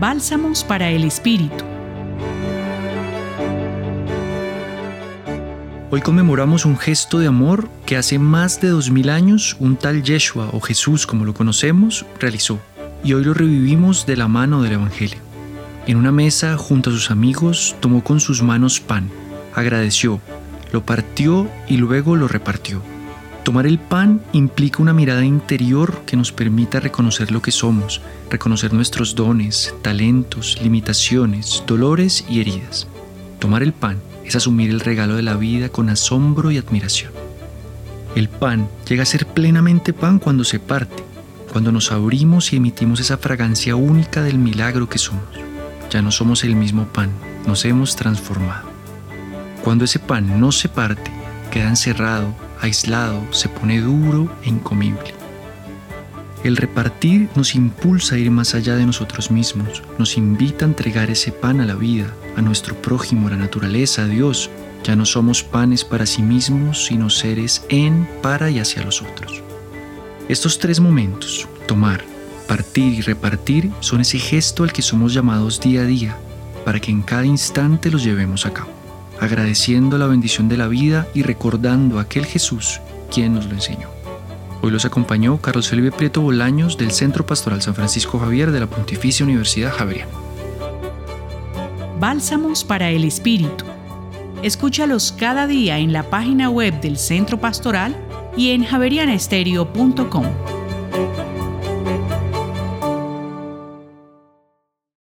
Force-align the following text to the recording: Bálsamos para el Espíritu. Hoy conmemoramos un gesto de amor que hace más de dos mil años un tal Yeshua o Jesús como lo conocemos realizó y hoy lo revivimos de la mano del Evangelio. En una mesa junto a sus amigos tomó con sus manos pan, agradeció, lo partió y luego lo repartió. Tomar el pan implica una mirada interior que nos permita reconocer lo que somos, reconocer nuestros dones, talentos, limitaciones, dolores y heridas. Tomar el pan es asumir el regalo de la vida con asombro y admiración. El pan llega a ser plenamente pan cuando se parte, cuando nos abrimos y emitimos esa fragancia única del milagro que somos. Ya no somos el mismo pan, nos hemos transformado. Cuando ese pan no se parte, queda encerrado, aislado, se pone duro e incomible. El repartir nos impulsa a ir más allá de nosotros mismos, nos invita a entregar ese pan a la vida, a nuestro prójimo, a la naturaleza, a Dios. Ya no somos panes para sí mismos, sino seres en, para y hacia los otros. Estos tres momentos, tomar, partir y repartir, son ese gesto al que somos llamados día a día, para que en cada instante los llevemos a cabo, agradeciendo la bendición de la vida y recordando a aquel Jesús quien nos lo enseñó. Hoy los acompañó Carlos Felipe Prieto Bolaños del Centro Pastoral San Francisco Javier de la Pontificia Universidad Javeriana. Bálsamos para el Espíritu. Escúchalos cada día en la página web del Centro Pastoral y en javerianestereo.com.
Bálsamos 0.00 0.64
para 0.64 0.88
el 0.88 1.04
Espíritu. 1.04 1.62
Hoy 5.90 6.00
conmemoramos 6.00 6.64
un 6.64 6.78
gesto 6.78 7.18
de 7.18 7.26
amor 7.26 7.68
que 7.84 7.98
hace 7.98 8.18
más 8.18 8.62
de 8.62 8.70
dos 8.70 8.90
mil 8.90 9.10
años 9.10 9.58
un 9.60 9.76
tal 9.76 10.02
Yeshua 10.02 10.48
o 10.54 10.60
Jesús 10.60 11.06
como 11.06 11.26
lo 11.26 11.34
conocemos 11.34 12.06
realizó 12.18 12.60
y 13.04 13.12
hoy 13.12 13.24
lo 13.24 13.34
revivimos 13.34 14.06
de 14.06 14.16
la 14.16 14.26
mano 14.26 14.62
del 14.62 14.72
Evangelio. 14.72 15.18
En 15.86 15.98
una 15.98 16.12
mesa 16.12 16.56
junto 16.56 16.88
a 16.88 16.94
sus 16.94 17.10
amigos 17.10 17.76
tomó 17.80 18.02
con 18.02 18.20
sus 18.20 18.40
manos 18.40 18.80
pan, 18.80 19.10
agradeció, 19.54 20.22
lo 20.72 20.82
partió 20.82 21.46
y 21.68 21.76
luego 21.76 22.16
lo 22.16 22.26
repartió. 22.26 22.80
Tomar 23.50 23.66
el 23.66 23.80
pan 23.80 24.20
implica 24.32 24.80
una 24.80 24.92
mirada 24.92 25.24
interior 25.24 26.04
que 26.06 26.16
nos 26.16 26.30
permita 26.30 26.78
reconocer 26.78 27.32
lo 27.32 27.42
que 27.42 27.50
somos, 27.50 28.00
reconocer 28.30 28.72
nuestros 28.72 29.16
dones, 29.16 29.74
talentos, 29.82 30.56
limitaciones, 30.62 31.64
dolores 31.66 32.24
y 32.28 32.40
heridas. 32.40 32.86
Tomar 33.40 33.64
el 33.64 33.72
pan 33.72 33.98
es 34.24 34.36
asumir 34.36 34.70
el 34.70 34.78
regalo 34.78 35.16
de 35.16 35.22
la 35.22 35.34
vida 35.34 35.68
con 35.68 35.88
asombro 35.88 36.52
y 36.52 36.58
admiración. 36.58 37.10
El 38.14 38.28
pan 38.28 38.68
llega 38.88 39.02
a 39.02 39.06
ser 39.06 39.26
plenamente 39.26 39.92
pan 39.92 40.20
cuando 40.20 40.44
se 40.44 40.60
parte, 40.60 41.02
cuando 41.50 41.72
nos 41.72 41.90
abrimos 41.90 42.52
y 42.52 42.56
emitimos 42.58 43.00
esa 43.00 43.18
fragancia 43.18 43.74
única 43.74 44.22
del 44.22 44.38
milagro 44.38 44.88
que 44.88 44.98
somos. 44.98 45.24
Ya 45.90 46.02
no 46.02 46.12
somos 46.12 46.44
el 46.44 46.54
mismo 46.54 46.84
pan, 46.84 47.10
nos 47.48 47.64
hemos 47.64 47.96
transformado. 47.96 48.68
Cuando 49.64 49.86
ese 49.86 49.98
pan 49.98 50.38
no 50.38 50.52
se 50.52 50.68
parte, 50.68 51.10
queda 51.50 51.68
encerrado, 51.68 52.32
aislado, 52.60 53.20
se 53.32 53.48
pone 53.48 53.80
duro 53.80 54.30
e 54.42 54.48
incomible. 54.48 55.14
El 56.42 56.56
repartir 56.56 57.28
nos 57.36 57.54
impulsa 57.54 58.14
a 58.14 58.18
ir 58.18 58.30
más 58.30 58.54
allá 58.54 58.74
de 58.76 58.86
nosotros 58.86 59.30
mismos, 59.30 59.82
nos 59.98 60.16
invita 60.16 60.64
a 60.64 60.68
entregar 60.68 61.10
ese 61.10 61.32
pan 61.32 61.60
a 61.60 61.66
la 61.66 61.74
vida, 61.74 62.06
a 62.36 62.40
nuestro 62.40 62.74
prójimo, 62.74 63.28
a 63.28 63.32
la 63.32 63.36
naturaleza, 63.36 64.02
a 64.02 64.06
Dios. 64.06 64.48
Ya 64.82 64.96
no 64.96 65.04
somos 65.04 65.42
panes 65.42 65.84
para 65.84 66.06
sí 66.06 66.22
mismos, 66.22 66.86
sino 66.86 67.10
seres 67.10 67.66
en, 67.68 68.08
para 68.22 68.50
y 68.50 68.58
hacia 68.58 68.82
los 68.82 69.02
otros. 69.02 69.42
Estos 70.30 70.58
tres 70.58 70.80
momentos, 70.80 71.46
tomar, 71.66 72.04
partir 72.48 72.94
y 72.94 73.02
repartir, 73.02 73.70
son 73.80 74.00
ese 74.00 74.18
gesto 74.18 74.62
al 74.62 74.72
que 74.72 74.80
somos 74.80 75.12
llamados 75.12 75.60
día 75.60 75.82
a 75.82 75.84
día, 75.84 76.16
para 76.64 76.80
que 76.80 76.90
en 76.90 77.02
cada 77.02 77.26
instante 77.26 77.90
los 77.90 78.02
llevemos 78.02 78.46
a 78.46 78.52
cabo, 78.54 78.70
agradeciendo 79.20 79.98
la 79.98 80.06
bendición 80.06 80.48
de 80.48 80.56
la 80.56 80.68
vida 80.68 81.06
y 81.14 81.22
recordando 81.22 81.98
a 81.98 82.02
aquel 82.02 82.26
Jesús 82.26 82.80
quien 83.12 83.34
nos 83.34 83.46
lo 83.46 83.52
enseñó. 83.52 83.88
Hoy 84.62 84.70
los 84.70 84.84
acompañó 84.84 85.38
Carlos 85.38 85.68
Felipe 85.68 85.92
Prieto 85.92 86.20
Bolaños 86.20 86.76
del 86.76 86.90
Centro 86.90 87.24
Pastoral 87.24 87.62
San 87.62 87.74
Francisco 87.74 88.18
Javier 88.18 88.50
de 88.50 88.60
la 88.60 88.66
Pontificia 88.66 89.24
Universidad 89.24 89.72
Javeriana. 89.72 90.12
Bálsamos 91.98 92.64
para 92.64 92.90
el 92.90 93.04
Espíritu. 93.04 93.64
Escúchalos 94.42 95.12
cada 95.12 95.46
día 95.46 95.78
en 95.78 95.92
la 95.92 96.08
página 96.08 96.48
web 96.50 96.80
del 96.80 96.96
Centro 96.96 97.38
Pastoral 97.38 97.96
y 98.36 98.50
en 98.50 98.64
javerianestereo.com. 98.64 100.59